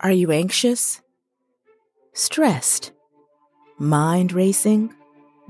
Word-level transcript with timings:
Are 0.00 0.12
you 0.12 0.30
anxious? 0.30 1.00
Stressed? 2.12 2.92
Mind 3.78 4.34
racing? 4.34 4.92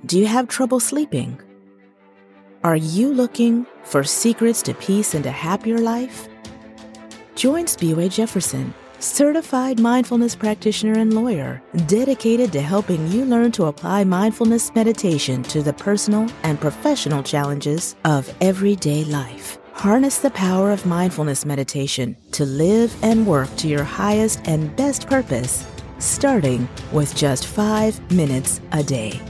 Do 0.05 0.21
you 0.21 0.27
have 0.27 0.47
trouble 0.47 0.79
sleeping? 0.79 1.41
Are 2.63 2.77
you 2.77 3.13
looking 3.13 3.67
for 3.83 4.05
secrets 4.05 4.63
to 4.63 4.75
peace 4.75 5.15
and 5.15 5.27
a 5.27 5.33
happier 5.33 5.79
life? 5.79 6.29
Join 7.35 7.65
Spiwe 7.65 8.09
Jefferson, 8.09 8.73
certified 9.01 9.81
mindfulness 9.81 10.37
practitioner 10.37 10.97
and 10.97 11.13
lawyer, 11.13 11.61
dedicated 11.87 12.53
to 12.53 12.61
helping 12.61 13.05
you 13.09 13.25
learn 13.25 13.51
to 13.51 13.65
apply 13.65 14.05
mindfulness 14.05 14.73
meditation 14.77 15.43
to 15.45 15.61
the 15.61 15.73
personal 15.73 16.31
and 16.45 16.61
professional 16.61 17.25
challenges 17.25 17.97
of 18.05 18.33
everyday 18.41 19.03
life. 19.07 19.59
Harness 19.77 20.17
the 20.17 20.31
power 20.31 20.71
of 20.71 20.87
mindfulness 20.87 21.45
meditation 21.45 22.17
to 22.33 22.47
live 22.47 22.97
and 23.05 23.27
work 23.27 23.55
to 23.57 23.69
your 23.69 23.85
highest 23.85 24.41
and 24.49 24.75
best 24.75 25.07
purpose, 25.07 25.67
starting 25.99 26.67
with 26.93 27.15
just 27.15 27.45
five 27.45 28.01
minutes 28.11 28.59
a 28.73 28.83
day. 28.83 29.21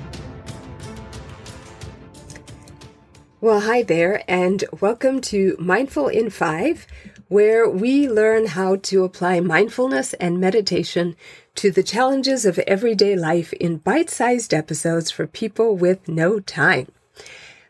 Well, 3.41 3.59
hi 3.59 3.83
there, 3.83 4.23
and 4.29 4.63
welcome 4.81 5.21
to 5.23 5.57
Mindful 5.59 6.07
in 6.07 6.31
Five, 6.31 6.87
where 7.27 7.69
we 7.69 8.09
learn 8.09 8.47
how 8.47 8.77
to 8.77 9.03
apply 9.03 9.41
mindfulness 9.41 10.15
and 10.15 10.39
meditation 10.39 11.17
to 11.57 11.73
the 11.73 11.83
challenges 11.83 12.47
of 12.47 12.61
everyday 12.61 13.17
life 13.17 13.53
in 13.55 13.79
bite 13.79 14.11
sized 14.11 14.55
episodes 14.55 15.11
for 15.11 15.27
people 15.27 15.77
with 15.77 16.07
no 16.07 16.39
time. 16.39 16.87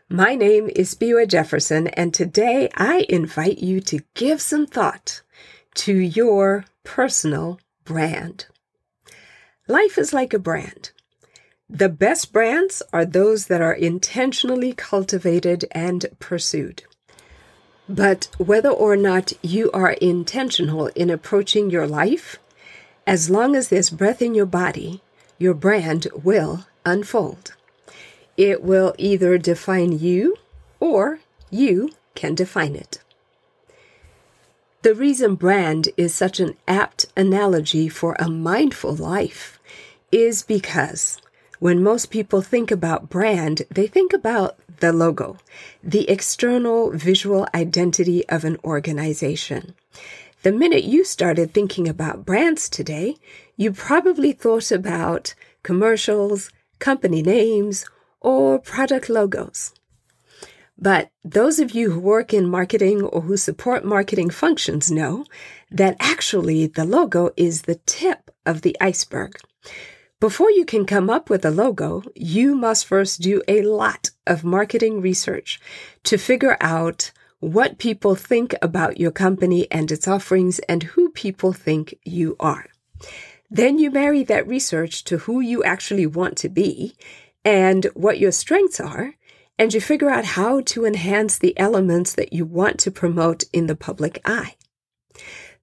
My 0.09 0.35
name 0.35 0.69
is 0.73 0.95
Spiwe 0.95 1.27
Jefferson, 1.27 1.87
and 1.87 2.13
today 2.13 2.69
I 2.75 3.05
invite 3.09 3.57
you 3.57 3.81
to 3.81 3.99
give 4.13 4.39
some 4.39 4.65
thought 4.65 5.21
to 5.75 5.93
your 5.93 6.63
personal 6.85 7.59
brand. 7.83 8.45
Life 9.67 9.97
is 9.97 10.13
like 10.13 10.33
a 10.33 10.39
brand. 10.39 10.91
The 11.69 11.89
best 11.89 12.31
brands 12.31 12.81
are 12.93 13.03
those 13.03 13.47
that 13.47 13.59
are 13.59 13.73
intentionally 13.73 14.71
cultivated 14.71 15.65
and 15.71 16.05
pursued. 16.19 16.83
But 17.89 18.29
whether 18.37 18.71
or 18.71 18.95
not 18.95 19.33
you 19.41 19.69
are 19.73 19.91
intentional 19.91 20.87
in 20.87 21.09
approaching 21.09 21.69
your 21.69 21.85
life, 21.85 22.39
as 23.05 23.29
long 23.29 23.57
as 23.57 23.67
there's 23.67 23.89
breath 23.89 24.21
in 24.21 24.33
your 24.33 24.45
body, 24.45 25.01
your 25.37 25.53
brand 25.53 26.07
will 26.13 26.65
unfold. 26.85 27.56
It 28.37 28.63
will 28.63 28.93
either 28.97 29.37
define 29.37 29.97
you 29.97 30.37
or 30.79 31.19
you 31.49 31.89
can 32.15 32.35
define 32.35 32.75
it. 32.75 32.99
The 34.83 34.93
reason 34.93 35.35
brand 35.35 35.89
is 35.97 36.13
such 36.13 36.39
an 36.39 36.55
apt 36.67 37.07
analogy 37.17 37.89
for 37.89 38.15
a 38.19 38.29
mindful 38.29 38.95
life 38.95 39.59
is 40.11 40.43
because 40.43 41.19
when 41.59 41.81
most 41.81 42.11
people 42.11 42.41
think 42.41 42.69
about 42.69 43.09
brand, 43.09 43.63
they 43.71 43.87
think 43.87 44.13
about 44.13 44.57
the 44.79 44.93
logo, 44.93 45.37
the 45.83 46.07
external 46.07 46.91
visual 46.91 47.47
identity 47.55 48.27
of 48.29 48.45
an 48.45 48.57
organization. 48.63 49.73
The 50.43 50.51
minute 50.51 50.83
you 50.83 51.03
started 51.03 51.53
thinking 51.53 51.87
about 51.87 52.25
brands 52.25 52.69
today, 52.69 53.17
you 53.57 53.71
probably 53.71 54.31
thought 54.31 54.71
about 54.71 55.33
commercials, 55.63 56.51
company 56.77 57.23
names, 57.23 57.85
or 58.27 58.59
product 58.59 59.07
logos. 59.07 59.73
But 60.77 61.11
those 61.23 61.59
of 61.59 61.71
you 61.71 61.91
who 61.91 62.01
work 62.01 62.33
in 62.33 62.49
marketing 62.49 63.01
or 63.01 63.21
who 63.21 63.37
support 63.37 63.85
marketing 63.85 64.31
functions 64.31 64.91
know 64.91 65.23
that 65.71 65.95
actually 66.01 66.67
the 66.67 66.83
logo 66.83 67.31
is 67.37 67.61
the 67.61 67.79
tip 67.85 68.29
of 68.45 68.63
the 68.63 68.75
iceberg. 68.81 69.39
Before 70.19 70.51
you 70.51 70.65
can 70.65 70.85
come 70.85 71.09
up 71.09 71.29
with 71.29 71.45
a 71.45 71.51
logo, 71.51 72.03
you 72.15 72.53
must 72.53 72.85
first 72.85 73.21
do 73.21 73.41
a 73.47 73.61
lot 73.61 74.09
of 74.25 74.43
marketing 74.43 74.99
research 74.99 75.61
to 76.03 76.17
figure 76.17 76.57
out 76.59 77.11
what 77.39 77.77
people 77.77 78.15
think 78.15 78.53
about 78.61 78.99
your 78.99 79.11
company 79.11 79.71
and 79.71 79.89
its 79.89 80.05
offerings 80.05 80.59
and 80.67 80.83
who 80.83 81.11
people 81.11 81.53
think 81.53 81.97
you 82.03 82.35
are. 82.41 82.65
Then 83.49 83.79
you 83.79 83.89
marry 83.89 84.23
that 84.23 84.47
research 84.47 85.05
to 85.05 85.19
who 85.19 85.39
you 85.39 85.63
actually 85.63 86.07
want 86.07 86.35
to 86.39 86.49
be 86.49 86.95
and 87.47 87.85
what 87.93 88.19
your 88.19 88.33
strengths 88.33 88.77
are, 88.77 89.15
and 89.57 89.73
you 89.73 89.79
figure 89.79 90.09
out 90.09 90.25
how 90.25 90.59
to 90.59 90.83
enhance 90.83 91.37
the 91.37 91.57
elements 91.57 92.13
that 92.13 92.33
you 92.33 92.43
want 92.43 92.77
to 92.77 92.91
promote 92.91 93.45
in 93.53 93.67
the 93.67 93.75
public 93.75 94.19
eye. 94.25 94.57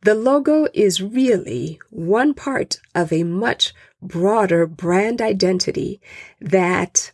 The 0.00 0.14
logo 0.14 0.66
is 0.72 1.02
really 1.02 1.78
one 1.90 2.32
part 2.32 2.80
of 2.94 3.12
a 3.12 3.22
much 3.22 3.74
broader 4.00 4.66
brand 4.66 5.20
identity 5.20 6.00
that 6.40 7.12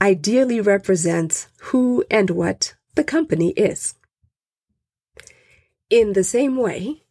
ideally 0.00 0.62
represents 0.62 1.48
who 1.64 2.02
and 2.10 2.30
what 2.30 2.76
the 2.94 3.04
company 3.04 3.50
is. 3.50 3.94
In 5.90 6.14
the 6.14 6.24
same 6.24 6.56
way, 6.56 7.02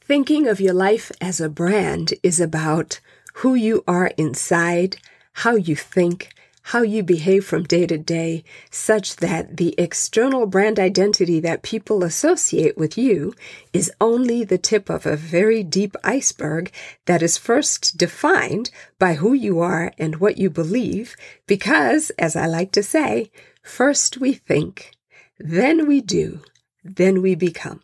thinking 0.00 0.48
of 0.48 0.60
your 0.60 0.74
life 0.74 1.12
as 1.20 1.40
a 1.40 1.48
brand 1.48 2.14
is 2.24 2.40
about 2.40 2.98
who 3.34 3.54
you 3.54 3.84
are 3.86 4.10
inside 4.16 4.96
how 5.32 5.54
you 5.54 5.74
think, 5.74 6.30
how 6.66 6.82
you 6.82 7.02
behave 7.02 7.44
from 7.44 7.64
day 7.64 7.86
to 7.86 7.98
day, 7.98 8.44
such 8.70 9.16
that 9.16 9.56
the 9.56 9.74
external 9.76 10.46
brand 10.46 10.78
identity 10.78 11.40
that 11.40 11.62
people 11.62 12.04
associate 12.04 12.78
with 12.78 12.96
you 12.96 13.34
is 13.72 13.90
only 14.00 14.44
the 14.44 14.58
tip 14.58 14.88
of 14.88 15.04
a 15.04 15.16
very 15.16 15.64
deep 15.64 15.96
iceberg 16.04 16.70
that 17.06 17.22
is 17.22 17.36
first 17.36 17.96
defined 17.96 18.70
by 18.98 19.14
who 19.14 19.32
you 19.32 19.58
are 19.58 19.92
and 19.98 20.16
what 20.16 20.38
you 20.38 20.48
believe, 20.48 21.16
because, 21.46 22.10
as 22.10 22.36
I 22.36 22.46
like 22.46 22.70
to 22.72 22.82
say, 22.82 23.32
first 23.62 24.18
we 24.18 24.32
think, 24.32 24.92
then 25.38 25.88
we 25.88 26.00
do, 26.00 26.42
then 26.84 27.22
we 27.22 27.34
become. 27.34 27.82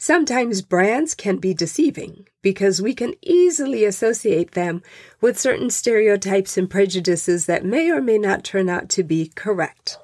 Sometimes 0.00 0.62
brands 0.62 1.14
can 1.16 1.38
be 1.38 1.52
deceiving 1.52 2.28
because 2.40 2.80
we 2.80 2.94
can 2.94 3.14
easily 3.20 3.84
associate 3.84 4.52
them 4.52 4.80
with 5.20 5.38
certain 5.38 5.70
stereotypes 5.70 6.56
and 6.56 6.70
prejudices 6.70 7.46
that 7.46 7.64
may 7.64 7.90
or 7.90 8.00
may 8.00 8.16
not 8.16 8.44
turn 8.44 8.68
out 8.68 8.88
to 8.90 9.02
be 9.02 9.32
correct. 9.34 9.98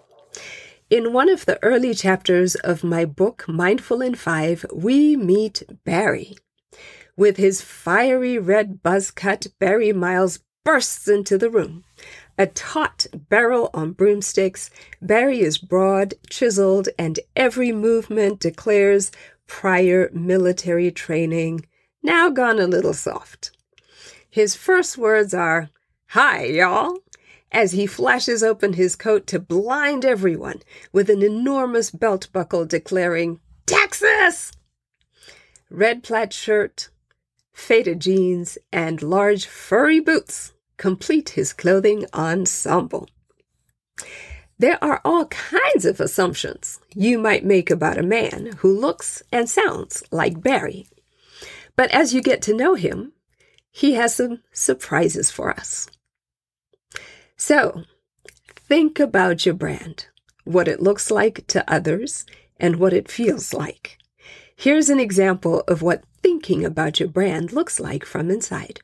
In 0.91 1.13
one 1.13 1.29
of 1.29 1.47
the 1.47 1.63
early 1.63 1.95
chapters 1.95 2.57
of 2.57 2.83
my 2.83 3.05
book, 3.05 3.45
Mindful 3.47 4.03
in 4.03 4.17
Five, 4.17 4.67
we 4.73 5.17
meet 5.17 5.63
Barry. 5.85 6.37
With 7.17 7.37
his 7.37 7.63
fiery 7.63 8.37
red 8.39 8.83
buzz 8.83 9.13
cut, 9.13 9.47
Barry 9.61 9.93
Miles 9.93 10.41
bursts 10.65 11.07
into 11.07 11.39
the 11.39 11.51
room. 11.51 11.85
A 12.37 12.47
taut 12.49 13.07
barrel 13.29 13.71
on 13.73 13.93
broomsticks, 13.93 14.69
Barry 15.01 15.41
is 15.41 15.57
broad, 15.57 16.15
chiseled, 16.29 16.89
and 16.99 17.21
every 17.37 17.71
movement 17.71 18.41
declares 18.41 19.13
prior 19.47 20.11
military 20.13 20.91
training, 20.91 21.67
now 22.03 22.31
gone 22.31 22.59
a 22.59 22.67
little 22.67 22.93
soft. 22.95 23.51
His 24.29 24.55
first 24.55 24.99
words 24.99 25.33
are, 25.33 25.71
Hi, 26.09 26.45
y'all, 26.45 26.99
as 27.53 27.73
he 27.73 27.87
flashes 27.87 28.43
open 28.43 28.73
his 28.73 28.97
coat 28.97 29.27
to 29.29 29.39
blind 29.39 30.05
everyone 30.05 30.61
with 30.93 31.09
an 31.09 31.23
enormous 31.23 31.91
belt 31.91 32.29
buckle 32.33 32.67
declaring, 32.67 33.41
Texas! 33.67 34.53
Red 35.71 36.03
plaid 36.03 36.33
shirt, 36.33 36.91
faded 37.53 38.01
jeans, 38.01 38.59
and 38.73 39.03
large 39.03 39.47
furry 39.47 40.01
boots 40.01 40.53
complete 40.77 41.31
his 41.31 41.53
clothing 41.53 42.07
ensemble. 42.13 43.09
There 44.59 44.83
are 44.83 45.01
all 45.05 45.27
kinds 45.27 45.85
of 45.85 46.01
assumptions 46.01 46.81
you 46.95 47.19
might 47.19 47.45
make 47.45 47.71
about 47.71 47.99
a 47.99 48.03
man 48.03 48.53
who 48.59 48.79
looks 48.79 49.23
and 49.33 49.49
sounds 49.49 50.03
like 50.11 50.43
Barry. 50.43 50.87
But 51.77 51.91
as 51.91 52.15
you 52.15 52.23
get 52.23 52.41
to 52.43 52.57
know 52.57 52.75
him, 52.75 53.13
he 53.71 53.95
has 53.95 54.15
some 54.15 54.41
surprises 54.53 55.31
for 55.31 55.51
us. 55.51 55.89
So, 57.37 57.83
think 58.69 59.01
about 59.01 59.45
your 59.45 59.55
brand, 59.55 60.07
what 60.45 60.69
it 60.69 60.81
looks 60.81 61.11
like 61.11 61.47
to 61.49 61.69
others, 61.71 62.25
and 62.59 62.77
what 62.77 62.93
it 62.93 63.11
feels 63.11 63.53
like. 63.53 63.99
Here's 64.57 64.89
an 64.89 65.01
example 65.01 65.61
of 65.67 65.83
what 65.83 66.05
thinking 66.23 66.65
about 66.65 67.01
your 67.01 67.09
brand 67.09 67.53
looks 67.53 67.81
like 67.81 68.05
from 68.05 68.31
inside. 68.31 68.81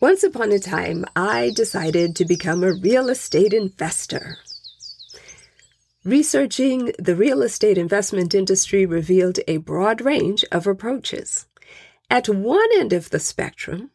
Once 0.00 0.24
upon 0.24 0.50
a 0.50 0.58
time, 0.58 1.04
I 1.14 1.52
decided 1.54 2.16
to 2.16 2.24
become 2.24 2.64
a 2.64 2.74
real 2.74 3.08
estate 3.08 3.52
investor. 3.52 4.38
Researching 6.04 6.92
the 6.98 7.14
real 7.14 7.42
estate 7.42 7.78
investment 7.78 8.34
industry 8.34 8.84
revealed 8.84 9.38
a 9.46 9.58
broad 9.58 10.00
range 10.00 10.44
of 10.50 10.66
approaches. 10.66 11.46
At 12.10 12.28
one 12.28 12.68
end 12.74 12.92
of 12.92 13.10
the 13.10 13.20
spectrum 13.20 13.92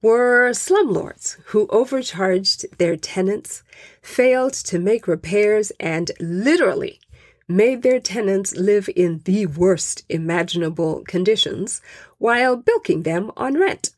were 0.00 0.52
slumlords 0.52 1.36
who 1.48 1.66
overcharged 1.68 2.78
their 2.78 2.96
tenants, 2.96 3.62
failed 4.00 4.54
to 4.54 4.78
make 4.78 5.06
repairs, 5.06 5.72
and 5.78 6.10
literally 6.18 6.98
made 7.46 7.82
their 7.82 8.00
tenants 8.00 8.56
live 8.56 8.88
in 8.96 9.20
the 9.26 9.44
worst 9.44 10.04
imaginable 10.08 11.04
conditions 11.06 11.82
while 12.16 12.56
bilking 12.56 13.02
them 13.02 13.30
on 13.36 13.58
rent. 13.58 13.90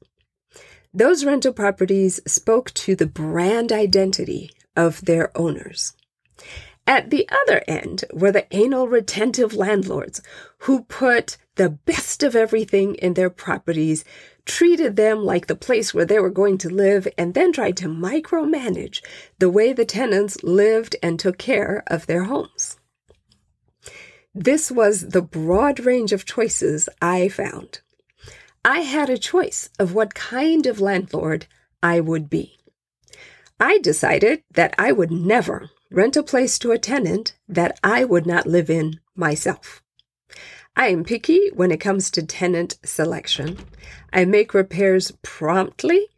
Those 0.93 1.25
rental 1.25 1.53
properties 1.53 2.21
spoke 2.27 2.73
to 2.75 2.97
the 2.97 3.06
brand 3.06 3.71
identity 3.71 4.51
of 4.77 5.05
their 5.05 5.31
owners. 5.39 5.93
At 6.86 7.10
the 7.10 7.28
other 7.31 7.62
end 7.66 8.04
were 8.12 8.32
the 8.32 8.46
anal 8.50 8.88
retentive 8.88 9.54
landlords 9.54 10.20
who 10.58 10.84
put 10.84 11.38
the 11.56 11.70
best 11.70 12.22
of 12.22 12.36
everything 12.36 12.94
in 12.96 13.14
their 13.14 13.31
properties, 13.31 14.04
treated 14.44 14.96
them 14.96 15.25
like 15.25 15.46
the 15.46 15.56
place 15.56 15.94
where 15.94 16.04
they 16.04 16.19
were 16.19 16.31
going 16.31 16.58
to 16.58 16.69
live, 16.69 17.08
and 17.16 17.32
then 17.32 17.52
tried 17.52 17.76
to 17.78 17.88
micromanage 17.88 19.00
the 19.38 19.48
way 19.48 19.72
the 19.72 19.86
tenants 19.86 20.42
lived 20.42 20.96
and 21.02 21.19
took 21.19 21.38
care 21.38 21.82
of 21.86 22.06
their 22.06 22.25
homes. 22.25 22.76
This 24.34 24.70
was 24.70 25.08
the 25.10 25.22
broad 25.22 25.81
range 25.81 26.12
of 26.12 26.26
choices 26.26 26.88
I 27.00 27.28
found. 27.28 27.81
I 28.64 28.81
had 28.81 29.08
a 29.08 29.16
choice 29.16 29.70
of 29.78 29.94
what 29.94 30.14
kind 30.14 30.66
of 30.66 30.81
landlord 30.81 31.46
I 31.82 32.00
would 32.00 32.28
be. 32.28 32.58
I 33.60 33.78
decided 33.78 34.42
that 34.50 34.75
I 34.76 34.90
would 34.90 35.12
never 35.12 35.70
rent 35.94 36.17
a 36.17 36.23
place 36.23 36.58
to 36.58 36.73
a 36.73 36.79
tenant 36.79 37.35
that 37.49 37.79
I 37.85 38.05
would 38.05 38.26
not 38.26 38.46
live 38.46 38.69
in 38.69 38.99
myself. 39.14 39.81
I 40.76 40.88
am 40.88 41.05
picky 41.05 41.50
when 41.55 41.70
it 41.70 41.81
comes 41.81 42.11
to 42.11 42.26
tenant 42.26 42.79
selection. 42.85 43.58
I 44.12 44.25
make 44.25 44.55
repairs 44.55 45.12
promptly. 45.23 46.08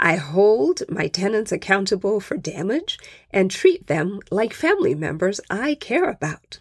I 0.00 0.16
hold 0.16 0.82
my 0.88 1.08
tenants 1.08 1.52
accountable 1.52 2.18
for 2.20 2.38
damage 2.38 2.98
and 3.30 3.50
treat 3.50 3.88
them 3.88 4.20
like 4.30 4.54
family 4.54 4.94
members 4.94 5.38
I 5.50 5.74
care 5.74 6.08
about. 6.08 6.60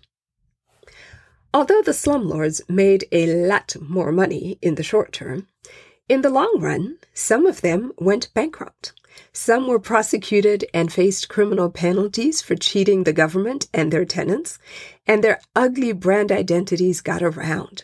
Although 1.54 1.82
the 1.82 1.94
slumlords 1.94 2.62
made 2.68 3.06
a 3.14 3.48
lot 3.48 3.78
more 3.80 4.12
money 4.12 4.60
in 4.62 4.76
the 4.76 4.84
short 4.84 5.14
term, 5.14 5.48
in 6.10 6.22
the 6.22 6.30
long 6.30 6.58
run, 6.60 6.98
some 7.14 7.46
of 7.46 7.62
them 7.62 7.94
went 7.98 8.34
bankrupt. 8.34 8.92
Some 9.34 9.68
were 9.68 9.80
prosecuted 9.80 10.66
and 10.74 10.92
faced 10.92 11.30
criminal 11.30 11.70
penalties 11.70 12.42
for 12.42 12.56
cheating 12.56 13.04
the 13.04 13.14
government 13.14 13.68
and 13.74 13.92
their 13.92 14.06
tenants, 14.06 14.58
and 15.06 15.24
their 15.24 15.40
ugly 15.56 15.92
brand 15.92 16.32
identities 16.32 17.02
got 17.02 17.22
around. 17.22 17.84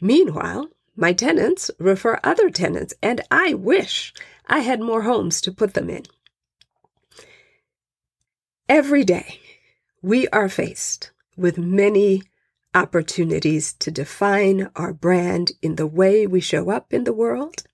Meanwhile, 0.00 0.68
my 0.96 1.12
tenants 1.12 1.70
refer 1.78 2.20
other 2.22 2.50
tenants, 2.50 2.94
and 3.02 3.22
I 3.30 3.54
wish 3.54 4.12
I 4.46 4.60
had 4.60 4.80
more 4.80 5.02
homes 5.02 5.40
to 5.42 5.52
put 5.52 5.74
them 5.74 5.88
in. 5.88 6.04
Every 8.68 9.04
day, 9.04 9.40
we 10.02 10.28
are 10.28 10.48
faced 10.48 11.10
with 11.36 11.58
many 11.58 12.22
opportunities 12.74 13.72
to 13.74 13.90
define 13.90 14.70
our 14.76 14.92
brand 14.92 15.52
in 15.60 15.76
the 15.76 15.86
way 15.86 16.26
we 16.26 16.40
show 16.40 16.70
up 16.70 16.92
in 16.92 17.04
the 17.04 17.12
world, 17.12 17.64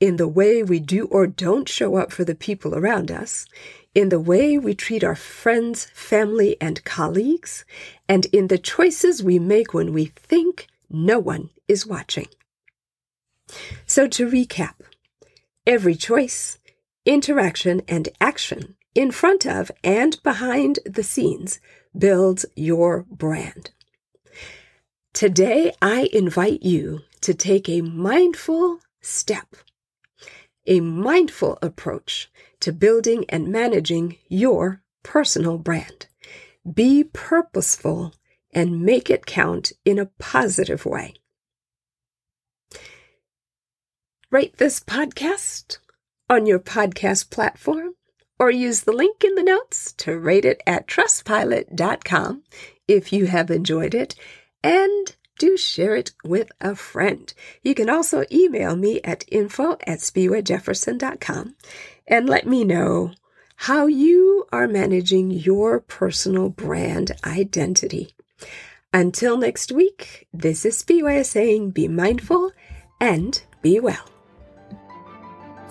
in 0.00 0.16
the 0.16 0.28
way 0.28 0.62
we 0.62 0.80
do 0.80 1.06
or 1.06 1.26
don't 1.26 1.68
show 1.68 1.96
up 1.96 2.12
for 2.12 2.24
the 2.24 2.34
people 2.34 2.74
around 2.74 3.10
us, 3.10 3.46
in 3.94 4.10
the 4.10 4.20
way 4.20 4.56
we 4.56 4.74
treat 4.74 5.02
our 5.02 5.16
friends, 5.16 5.86
family, 5.92 6.56
and 6.60 6.84
colleagues, 6.84 7.64
and 8.08 8.26
in 8.26 8.48
the 8.48 8.58
choices 8.58 9.22
we 9.22 9.38
make 9.38 9.74
when 9.74 9.92
we 9.92 10.06
think 10.06 10.68
no 10.88 11.18
one 11.18 11.50
is 11.66 11.86
watching. 11.86 12.28
So, 13.86 14.06
to 14.08 14.28
recap, 14.28 14.74
every 15.66 15.94
choice, 15.94 16.58
interaction, 17.04 17.82
and 17.88 18.08
action 18.20 18.76
in 18.94 19.10
front 19.10 19.46
of 19.46 19.70
and 19.82 20.22
behind 20.22 20.78
the 20.84 21.02
scenes 21.02 21.60
builds 21.96 22.44
your 22.54 23.04
brand. 23.10 23.70
Today, 25.12 25.72
I 25.80 26.08
invite 26.12 26.62
you 26.62 27.00
to 27.22 27.34
take 27.34 27.68
a 27.68 27.80
mindful 27.80 28.80
step, 29.00 29.56
a 30.68 30.80
mindful 30.80 31.58
approach 31.60 32.30
to 32.60 32.72
building 32.72 33.24
and 33.28 33.48
managing 33.48 34.16
your 34.28 34.82
personal 35.02 35.58
brand. 35.58 36.06
Be 36.72 37.02
purposeful 37.02 38.14
and 38.52 38.82
make 38.82 39.10
it 39.10 39.26
count 39.26 39.72
in 39.84 39.98
a 39.98 40.10
positive 40.18 40.84
way. 40.84 41.14
Rate 44.30 44.58
this 44.58 44.78
podcast 44.78 45.78
on 46.28 46.44
your 46.44 46.58
podcast 46.58 47.30
platform 47.30 47.94
or 48.38 48.50
use 48.50 48.82
the 48.82 48.92
link 48.92 49.24
in 49.24 49.34
the 49.34 49.42
notes 49.42 49.92
to 49.94 50.18
rate 50.18 50.44
it 50.44 50.62
at 50.66 50.86
trustpilot.com 50.86 52.42
if 52.86 53.12
you 53.12 53.26
have 53.26 53.50
enjoyed 53.50 53.94
it 53.94 54.14
and 54.62 55.16
do 55.38 55.56
share 55.56 55.96
it 55.96 56.12
with 56.24 56.50
a 56.60 56.74
friend. 56.74 57.32
You 57.62 57.74
can 57.74 57.88
also 57.88 58.24
email 58.30 58.76
me 58.76 59.00
at 59.02 59.24
info 59.28 59.76
at 59.86 60.00
spiwejefferson.com 60.00 61.54
and 62.06 62.28
let 62.28 62.46
me 62.46 62.64
know 62.64 63.12
how 63.56 63.86
you 63.86 64.46
are 64.52 64.68
managing 64.68 65.30
your 65.30 65.80
personal 65.80 66.48
brand 66.48 67.12
identity. 67.24 68.14
Until 68.92 69.36
next 69.36 69.72
week, 69.72 70.28
this 70.32 70.64
is 70.64 70.82
Spiwe 70.82 71.24
saying 71.24 71.72
be 71.72 71.88
mindful 71.88 72.52
and 73.00 73.42
be 73.62 73.80
well. 73.80 74.17